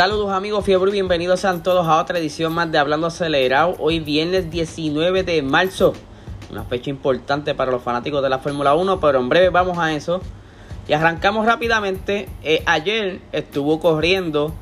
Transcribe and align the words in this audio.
Saludos 0.00 0.32
amigos 0.32 0.64
Fiebre 0.64 0.90
bienvenidos 0.90 1.44
a 1.44 1.62
todos 1.62 1.86
a 1.86 2.00
otra 2.00 2.18
edición 2.18 2.54
más 2.54 2.72
de 2.72 2.78
Hablando 2.78 3.08
Acelerado. 3.08 3.76
Hoy 3.78 4.00
viernes 4.00 4.50
19 4.50 5.24
de 5.24 5.42
marzo, 5.42 5.92
una 6.50 6.64
fecha 6.64 6.88
importante 6.88 7.54
para 7.54 7.70
los 7.70 7.82
fanáticos 7.82 8.22
de 8.22 8.30
la 8.30 8.38
Fórmula 8.38 8.74
1, 8.74 8.98
pero 8.98 9.18
en 9.18 9.28
breve 9.28 9.50
vamos 9.50 9.76
a 9.76 9.92
eso. 9.92 10.22
Y 10.88 10.94
arrancamos 10.94 11.44
rápidamente. 11.44 12.30
Eh, 12.42 12.62
ayer 12.64 13.20
estuvo 13.32 13.78
corriendo 13.78 14.54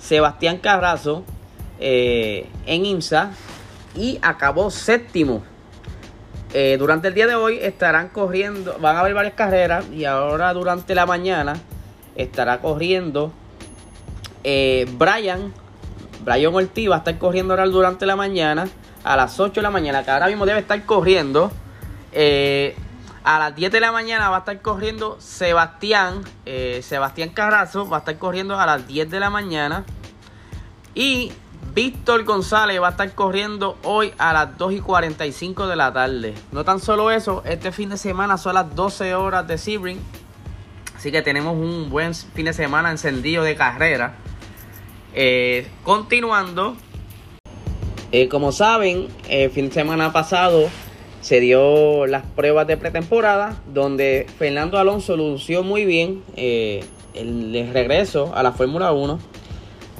Sebastián 0.00 0.58
Carrazo 0.58 1.22
eh, 1.78 2.48
en 2.66 2.84
IMSA 2.84 3.30
y 3.94 4.18
acabó 4.22 4.72
séptimo. 4.72 5.44
Eh, 6.52 6.78
durante 6.80 7.06
el 7.06 7.14
día 7.14 7.28
de 7.28 7.36
hoy 7.36 7.60
estarán 7.62 8.08
corriendo, 8.08 8.76
van 8.80 8.96
a 8.96 9.00
haber 9.02 9.14
varias 9.14 9.34
carreras 9.34 9.84
y 9.92 10.04
ahora 10.04 10.52
durante 10.52 10.96
la 10.96 11.06
mañana 11.06 11.52
estará 12.16 12.60
corriendo 12.60 13.32
eh, 14.44 14.86
Brian, 14.92 15.52
Brian 16.24 16.54
Ortiz 16.54 16.90
va 16.90 16.96
a 16.96 16.98
estar 16.98 17.18
corriendo 17.18 17.54
ahora 17.54 17.66
durante 17.66 18.06
la 18.06 18.16
mañana, 18.16 18.68
a 19.04 19.16
las 19.16 19.38
8 19.40 19.54
de 19.54 19.62
la 19.62 19.70
mañana, 19.70 20.04
que 20.04 20.10
ahora 20.10 20.26
mismo 20.28 20.46
debe 20.46 20.60
estar 20.60 20.84
corriendo. 20.84 21.50
Eh, 22.12 22.76
a 23.22 23.38
las 23.38 23.54
10 23.54 23.70
de 23.70 23.80
la 23.80 23.92
mañana 23.92 24.30
va 24.30 24.36
a 24.36 24.38
estar 24.40 24.60
corriendo 24.62 25.16
Sebastián, 25.20 26.22
eh, 26.46 26.80
Sebastián 26.82 27.30
Carrazo, 27.30 27.88
va 27.88 27.98
a 27.98 28.00
estar 28.00 28.18
corriendo 28.18 28.58
a 28.58 28.66
las 28.66 28.86
10 28.86 29.10
de 29.10 29.20
la 29.20 29.30
mañana. 29.30 29.84
Y 30.94 31.32
Víctor 31.74 32.24
González 32.24 32.80
va 32.80 32.88
a 32.88 32.90
estar 32.90 33.14
corriendo 33.14 33.78
hoy 33.84 34.12
a 34.18 34.32
las 34.32 34.56
2 34.56 34.72
y 34.72 34.80
45 34.80 35.66
de 35.66 35.76
la 35.76 35.92
tarde. 35.92 36.34
No 36.50 36.64
tan 36.64 36.80
solo 36.80 37.10
eso, 37.10 37.42
este 37.44 37.72
fin 37.72 37.90
de 37.90 37.98
semana 37.98 38.38
son 38.38 38.54
las 38.54 38.74
12 38.74 39.14
horas 39.14 39.46
de 39.46 39.58
Sebring. 39.58 40.00
Así 40.96 41.12
que 41.12 41.22
tenemos 41.22 41.54
un 41.54 41.88
buen 41.88 42.14
fin 42.14 42.46
de 42.46 42.52
semana 42.52 42.90
encendido 42.90 43.44
de 43.44 43.54
carrera. 43.54 44.14
Eh, 45.14 45.66
continuando, 45.82 46.76
eh, 48.12 48.28
como 48.28 48.52
saben, 48.52 49.08
el 49.28 49.50
fin 49.50 49.68
de 49.68 49.74
semana 49.74 50.12
pasado 50.12 50.68
se 51.20 51.40
dio 51.40 52.06
las 52.06 52.24
pruebas 52.24 52.66
de 52.66 52.76
pretemporada 52.76 53.60
donde 53.72 54.26
Fernando 54.38 54.78
Alonso 54.78 55.16
lució 55.16 55.62
muy 55.62 55.84
bien 55.84 56.22
eh, 56.36 56.84
el, 57.14 57.70
regreso 57.72 58.32
a 58.34 58.42
la 58.42 58.52
Fórmula 58.52 58.92
1. 58.92 59.18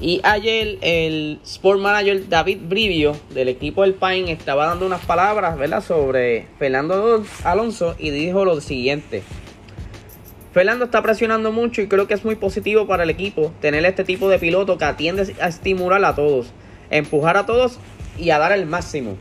Y 0.01 0.21
ayer 0.23 0.79
el 0.81 1.41
Sport 1.45 1.79
Manager 1.79 2.27
David 2.29 2.59
Brivio 2.63 3.15
del 3.35 3.49
equipo 3.49 3.83
del 3.83 3.93
Pine 3.95 4.33
estaba 4.33 4.67
dando 4.67 4.87
unas 4.87 5.05
palabras 5.05 5.59
¿verdad? 5.59 5.85
sobre 5.85 6.47
Fernando 6.59 7.23
Alonso 7.45 7.97
y 7.99 8.11
dijo 8.11 8.47
lo 8.47 8.61
siguiente. 8.63 9.23
Fernando 10.53 10.87
está 10.87 11.01
presionando 11.01 11.53
mucho 11.53 11.81
y 11.81 11.87
creo 11.87 12.09
que 12.09 12.15
es 12.15 12.25
muy 12.25 12.35
positivo 12.35 12.89
para 12.89 13.05
el 13.05 13.11
equipo 13.11 13.53
tener 13.61 13.85
este 13.85 14.03
tipo 14.03 14.29
de 14.29 14.39
piloto 14.41 14.79
que 14.79 14.85
atiende 14.85 15.35
a 15.41 15.47
estimular 15.47 16.05
a 16.05 16.17
todos, 16.17 16.49
empujar 16.91 17.37
a 17.37 17.47
todos 17.47 17.79
y 18.19 18.31
a 18.31 18.39
dar 18.39 18.51
el 18.51 18.67
máximo. 18.67 19.17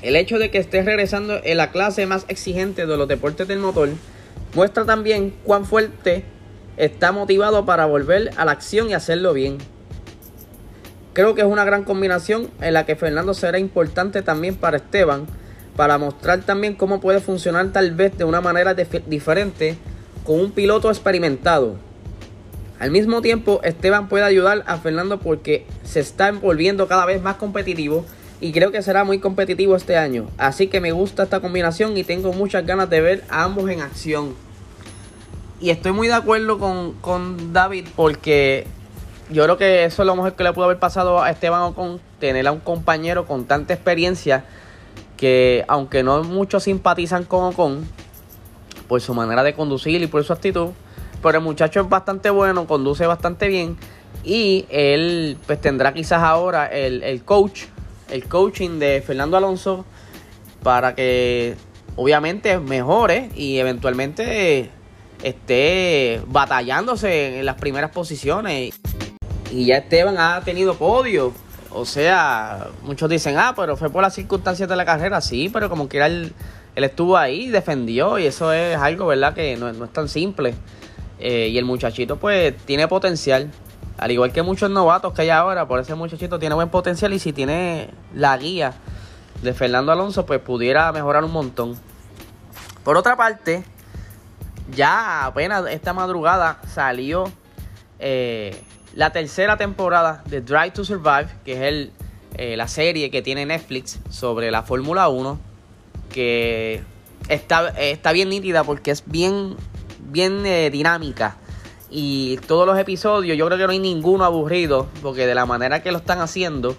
El 0.00 0.16
hecho 0.16 0.38
de 0.38 0.50
que 0.50 0.56
esté 0.56 0.82
regresando 0.82 1.40
en 1.44 1.58
la 1.58 1.70
clase 1.70 2.06
más 2.06 2.24
exigente 2.28 2.86
de 2.86 2.96
los 2.96 3.06
deportes 3.06 3.48
del 3.48 3.58
motor 3.58 3.90
muestra 4.54 4.86
también 4.86 5.34
cuán 5.44 5.66
fuerte 5.66 6.24
está 6.78 7.12
motivado 7.12 7.66
para 7.66 7.84
volver 7.84 8.30
a 8.38 8.46
la 8.46 8.52
acción 8.52 8.88
y 8.88 8.94
hacerlo 8.94 9.34
bien. 9.34 9.58
Creo 11.12 11.34
que 11.34 11.42
es 11.42 11.46
una 11.46 11.66
gran 11.66 11.84
combinación 11.84 12.48
en 12.62 12.72
la 12.72 12.86
que 12.86 12.96
Fernando 12.96 13.34
será 13.34 13.58
importante 13.58 14.22
también 14.22 14.54
para 14.56 14.78
Esteban, 14.78 15.26
para 15.76 15.98
mostrar 15.98 16.40
también 16.40 16.76
cómo 16.76 16.98
puede 16.98 17.20
funcionar 17.20 17.72
tal 17.72 17.92
vez 17.92 18.16
de 18.16 18.24
una 18.24 18.40
manera 18.40 18.72
diferente 18.74 19.76
con 20.24 20.40
un 20.40 20.50
piloto 20.52 20.88
experimentado. 20.90 21.76
Al 22.78 22.90
mismo 22.90 23.20
tiempo, 23.20 23.60
Esteban 23.62 24.08
puede 24.08 24.24
ayudar 24.24 24.64
a 24.66 24.78
Fernando 24.78 25.20
porque 25.20 25.66
se 25.84 26.00
está 26.00 26.32
volviendo 26.32 26.88
cada 26.88 27.04
vez 27.04 27.22
más 27.22 27.36
competitivo 27.36 28.06
y 28.40 28.52
creo 28.52 28.72
que 28.72 28.82
será 28.82 29.04
muy 29.04 29.18
competitivo 29.18 29.76
este 29.76 29.96
año. 29.96 30.28
Así 30.38 30.68
que 30.68 30.80
me 30.80 30.92
gusta 30.92 31.24
esta 31.24 31.40
combinación 31.40 31.96
y 31.96 32.04
tengo 32.04 32.32
muchas 32.32 32.64
ganas 32.64 32.88
de 32.88 33.00
ver 33.02 33.24
a 33.28 33.44
ambos 33.44 33.68
en 33.68 33.82
acción. 33.82 34.34
Y 35.60 35.68
estoy 35.68 35.92
muy 35.92 36.08
de 36.08 36.14
acuerdo 36.14 36.58
con, 36.58 36.92
con 36.94 37.52
David 37.52 37.86
porque 37.94 38.66
yo 39.30 39.44
creo 39.44 39.58
que 39.58 39.84
eso 39.84 40.02
es 40.02 40.06
lo 40.06 40.16
mejor 40.16 40.34
que 40.34 40.42
le 40.42 40.52
pudo 40.54 40.64
haber 40.64 40.78
pasado 40.78 41.22
a 41.22 41.30
Esteban 41.30 41.60
Ocon, 41.62 42.00
tener 42.18 42.48
a 42.48 42.52
un 42.52 42.60
compañero 42.60 43.26
con 43.26 43.44
tanta 43.44 43.74
experiencia 43.74 44.44
que 45.18 45.66
aunque 45.68 46.02
no 46.02 46.24
muchos 46.24 46.62
simpatizan 46.62 47.24
con 47.24 47.44
Ocon, 47.44 47.86
por 48.90 49.00
su 49.00 49.14
manera 49.14 49.44
de 49.44 49.54
conducir 49.54 50.02
y 50.02 50.08
por 50.08 50.24
su 50.24 50.32
actitud. 50.32 50.70
Pero 51.22 51.38
el 51.38 51.44
muchacho 51.44 51.80
es 51.80 51.88
bastante 51.88 52.28
bueno, 52.28 52.66
conduce 52.66 53.06
bastante 53.06 53.46
bien. 53.46 53.76
Y 54.24 54.66
él 54.68 55.38
pues 55.46 55.60
tendrá 55.60 55.94
quizás 55.94 56.24
ahora 56.24 56.66
el, 56.66 57.04
el 57.04 57.22
coach, 57.22 57.66
el 58.10 58.24
coaching 58.24 58.80
de 58.80 59.00
Fernando 59.00 59.36
Alonso 59.36 59.84
para 60.64 60.96
que 60.96 61.54
obviamente 61.94 62.58
mejore 62.58 63.30
y 63.36 63.58
eventualmente 63.58 64.70
esté 65.22 66.20
batallándose 66.26 67.38
en 67.38 67.46
las 67.46 67.54
primeras 67.54 67.92
posiciones. 67.92 68.74
Y 69.52 69.66
ya 69.66 69.76
Esteban 69.76 70.18
ha 70.18 70.40
tenido 70.40 70.74
podio. 70.74 71.32
O 71.70 71.84
sea, 71.84 72.66
muchos 72.82 73.08
dicen, 73.08 73.36
ah, 73.38 73.52
pero 73.54 73.76
fue 73.76 73.88
por 73.88 74.02
las 74.02 74.16
circunstancias 74.16 74.68
de 74.68 74.74
la 74.74 74.84
carrera. 74.84 75.20
Sí, 75.20 75.48
pero 75.48 75.70
como 75.70 75.88
quiera 75.88 76.06
el 76.06 76.32
él 76.80 76.84
estuvo 76.84 77.16
ahí, 77.16 77.50
defendió 77.50 78.18
y 78.18 78.26
eso 78.26 78.52
es 78.52 78.76
algo, 78.76 79.06
¿verdad? 79.06 79.34
Que 79.34 79.56
no, 79.56 79.68
es 79.68 79.92
tan 79.92 80.08
simple. 80.08 80.54
Eh, 81.18 81.48
y 81.48 81.58
el 81.58 81.66
muchachito 81.66 82.16
pues 82.16 82.56
tiene 82.64 82.88
potencial. 82.88 83.50
Al 83.98 84.10
igual 84.10 84.32
que 84.32 84.42
muchos 84.42 84.70
novatos 84.70 85.12
que 85.12 85.22
hay 85.22 85.28
ahora, 85.28 85.68
por 85.68 85.78
ese 85.78 85.94
muchachito 85.94 86.38
tiene 86.38 86.54
buen 86.54 86.70
potencial 86.70 87.12
y 87.12 87.18
si 87.18 87.34
tiene 87.34 87.90
la 88.14 88.36
guía 88.38 88.72
de 89.42 89.52
Fernando 89.52 89.92
Alonso 89.92 90.24
pues 90.24 90.40
pudiera 90.40 90.90
mejorar 90.92 91.22
un 91.22 91.32
montón. 91.32 91.76
Por 92.82 92.96
otra 92.96 93.14
parte, 93.14 93.62
ya 94.74 95.26
apenas 95.26 95.66
esta 95.68 95.92
madrugada 95.92 96.60
salió 96.66 97.30
eh, 97.98 98.58
la 98.94 99.10
tercera 99.10 99.58
temporada 99.58 100.22
de 100.26 100.40
Drive 100.40 100.70
to 100.70 100.84
Survive, 100.86 101.28
que 101.44 101.52
es 101.52 101.60
el, 101.60 101.92
eh, 102.38 102.56
la 102.56 102.68
serie 102.68 103.10
que 103.10 103.20
tiene 103.20 103.44
Netflix 103.44 103.98
sobre 104.08 104.50
la 104.50 104.62
Fórmula 104.62 105.10
1 105.10 105.49
que 106.10 106.82
está, 107.28 107.68
está 107.68 108.12
bien 108.12 108.28
nítida 108.28 108.64
porque 108.64 108.90
es 108.90 109.04
bien, 109.06 109.56
bien 110.10 110.44
eh, 110.44 110.70
dinámica. 110.70 111.38
Y 111.90 112.36
todos 112.46 112.66
los 112.66 112.78
episodios, 112.78 113.36
yo 113.36 113.46
creo 113.46 113.58
que 113.58 113.64
no 113.64 113.72
hay 113.72 113.78
ninguno 113.78 114.24
aburrido, 114.24 114.88
porque 115.02 115.26
de 115.26 115.34
la 115.34 115.46
manera 115.46 115.82
que 115.82 115.90
lo 115.90 115.98
están 115.98 116.20
haciendo, 116.20 116.76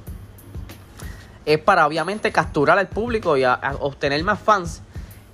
es 1.45 1.59
para 1.59 1.85
obviamente 1.85 2.31
capturar 2.31 2.77
al 2.77 2.87
público 2.87 3.37
y 3.37 3.43
obtener 3.79 4.23
más 4.23 4.39
fans. 4.39 4.81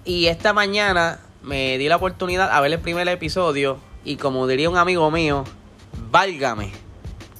Y 0.05 0.27
esta 0.27 0.53
mañana 0.53 1.19
me 1.43 1.77
di 1.77 1.87
la 1.87 1.97
oportunidad 1.97 2.49
a 2.51 2.61
ver 2.61 2.71
el 2.71 2.79
primer 2.79 3.07
episodio 3.07 3.77
y 4.03 4.15
como 4.15 4.47
diría 4.47 4.69
un 4.69 4.77
amigo 4.77 5.11
mío, 5.11 5.43
válgame. 6.09 6.71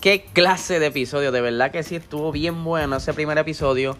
Qué 0.01 0.25
clase 0.33 0.79
de 0.79 0.87
episodio, 0.87 1.31
de 1.31 1.41
verdad 1.41 1.71
que 1.71 1.81
sí 1.81 1.95
estuvo 1.95 2.31
bien 2.31 2.63
bueno 2.63 2.97
ese 2.97 3.13
primer 3.13 3.37
episodio. 3.37 3.97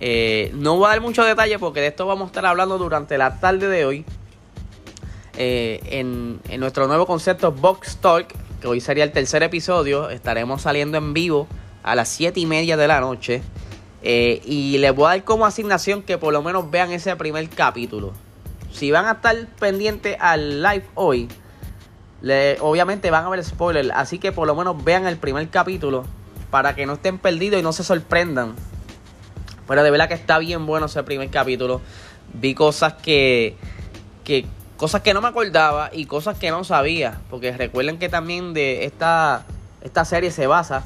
Eh, 0.00 0.50
no 0.54 0.76
voy 0.76 0.86
a 0.86 0.88
dar 0.90 1.02
muchos 1.02 1.26
detalles 1.26 1.58
porque 1.58 1.80
de 1.80 1.88
esto 1.88 2.06
vamos 2.06 2.24
a 2.24 2.26
estar 2.28 2.46
hablando 2.46 2.78
durante 2.78 3.18
la 3.18 3.38
tarde 3.38 3.68
de 3.68 3.84
hoy. 3.84 4.04
Eh, 5.36 5.80
en, 5.90 6.40
nuestro 6.58 6.86
nuevo 6.86 7.06
concepto 7.06 7.52
Box 7.52 7.98
Talk, 7.98 8.28
que 8.60 8.66
hoy 8.66 8.80
sería 8.80 9.04
el 9.04 9.12
tercer 9.12 9.42
episodio, 9.42 10.10
estaremos 10.10 10.62
saliendo 10.62 10.98
en 10.98 11.12
vivo 11.12 11.46
a 11.82 11.94
las 11.94 12.08
7 12.08 12.40
y 12.40 12.46
media 12.46 12.76
de 12.76 12.88
la 12.88 13.00
noche. 13.00 13.42
Eh, 14.02 14.40
y 14.44 14.78
les 14.78 14.94
voy 14.94 15.04
a 15.06 15.08
dar 15.10 15.24
como 15.24 15.44
asignación 15.44 16.02
que 16.02 16.16
por 16.16 16.32
lo 16.32 16.42
menos 16.42 16.70
vean 16.70 16.90
ese 16.90 17.14
primer 17.16 17.46
capítulo. 17.50 18.12
Si 18.72 18.90
van 18.90 19.04
a 19.04 19.12
estar 19.12 19.36
pendientes 19.58 20.16
al 20.18 20.62
live 20.62 20.84
hoy, 20.94 21.28
obviamente 22.60 23.10
van 23.10 23.26
a 23.26 23.28
ver 23.28 23.44
spoiler. 23.44 23.92
Así 23.92 24.18
que 24.18 24.32
por 24.32 24.46
lo 24.46 24.54
menos 24.54 24.82
vean 24.82 25.06
el 25.06 25.18
primer 25.18 25.46
capítulo 25.50 26.04
para 26.50 26.74
que 26.74 26.86
no 26.86 26.94
estén 26.94 27.18
perdidos 27.18 27.60
y 27.60 27.62
no 27.62 27.72
se 27.72 27.84
sorprendan 27.84 28.54
pero 29.70 29.84
de 29.84 29.92
verdad 29.92 30.08
que 30.08 30.14
está 30.14 30.40
bien 30.40 30.66
bueno 30.66 30.86
ese 30.86 31.00
primer 31.04 31.30
capítulo. 31.30 31.80
Vi 32.32 32.56
cosas 32.56 32.94
que, 32.94 33.56
que 34.24 34.44
cosas 34.76 35.02
que 35.02 35.14
no 35.14 35.20
me 35.20 35.28
acordaba 35.28 35.90
y 35.92 36.06
cosas 36.06 36.36
que 36.36 36.50
no 36.50 36.64
sabía. 36.64 37.20
Porque 37.30 37.56
recuerden 37.56 37.96
que 37.96 38.08
también 38.08 38.52
de 38.52 38.84
esta, 38.84 39.44
esta 39.80 40.04
serie 40.04 40.32
se 40.32 40.48
basa 40.48 40.82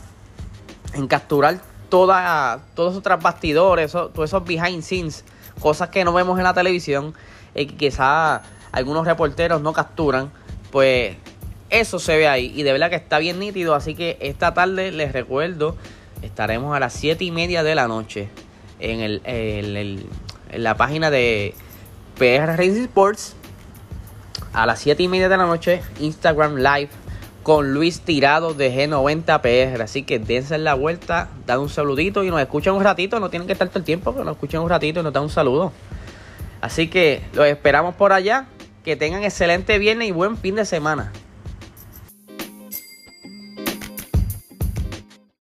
en 0.93 1.07
capturar 1.07 1.63
toda, 1.89 2.61
todos 2.75 2.91
esos 2.91 2.99
otros 2.99 3.23
bastidores, 3.23 3.91
todos 3.91 4.29
esos 4.29 4.45
behind 4.45 4.83
scenes, 4.83 5.25
cosas 5.61 5.89
que 5.89 6.05
no 6.05 6.13
vemos 6.13 6.37
en 6.37 6.45
la 6.45 6.53
televisión 6.53 7.15
y 7.55 7.65
que 7.65 7.77
quizás 7.77 8.43
algunos 8.71 9.07
reporteros 9.07 9.63
no 9.63 9.73
capturan. 9.73 10.31
Pues 10.71 11.17
eso 11.71 11.99
se 11.99 12.19
ve 12.19 12.29
ahí 12.29 12.53
y 12.55 12.65
de 12.65 12.73
verdad 12.73 12.91
que 12.91 12.97
está 12.97 13.19
bien 13.19 13.39
nítido. 13.39 13.75
Así 13.75 13.95
que 13.95 14.19
esta 14.21 14.53
tarde 14.53 14.93
les 14.93 15.13
recuerdo, 15.13 15.75
estaremos 16.21 16.77
a 16.77 16.81
las 16.81 16.93
7 16.93 17.25
y 17.25 17.31
media 17.31 17.63
de 17.63 17.75
la 17.75 17.89
noche 17.89 18.29
en, 18.81 19.01
el, 19.01 19.23
en 19.25 20.63
la 20.63 20.77
página 20.77 21.11
de 21.11 21.55
PR 22.19 22.57
Racing 22.57 22.85
Sports 22.85 23.37
a 24.53 24.67
las 24.67 24.79
7 24.81 25.03
y 25.03 25.09
media 25.09 25.29
de 25.29 25.37
la 25.37 25.47
noche, 25.47 25.83
Instagram 25.99 26.57
Live 26.57 26.91
con 27.45 27.75
Luis 27.75 28.01
Tirado 28.01 28.55
de 28.55 28.75
G90 28.75 29.41
PR. 29.41 29.83
Así 29.83 30.03
que 30.03 30.19
dense 30.19 30.59
la 30.59 30.75
vuelta, 30.75 31.29
dan 31.47 31.61
un 31.61 31.69
saludito 31.69 32.25
y 32.25 32.31
nos 32.31 32.41
escuchan 32.41 32.75
un 32.75 32.83
ratito. 32.83 33.21
No 33.21 33.31
tienen 33.31 33.47
que 33.47 33.53
estar 33.53 33.69
todo 33.69 33.79
el 33.79 33.85
tiempo, 33.85 34.13
pero 34.13 34.25
nos 34.25 34.35
escuchan 34.35 34.63
un 34.63 34.71
ratito 34.71 35.01
y 35.01 35.03
nos 35.03 35.13
dan 35.13 35.25
un 35.25 35.31
saludo. 35.31 35.73
Así 36.61 36.89
que 36.89 37.23
los 37.35 37.47
esperamos 37.47 37.95
por 37.95 38.13
allá. 38.13 38.47
Que 38.83 38.97
tengan 38.97 39.23
excelente 39.23 39.79
viernes 39.79 40.09
y 40.09 40.13
buen 40.13 40.37
fin 40.37 40.57
de 40.57 40.67
semana. 40.67 41.11